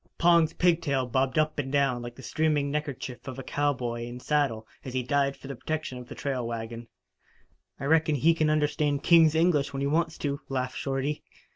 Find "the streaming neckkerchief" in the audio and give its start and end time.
2.15-3.27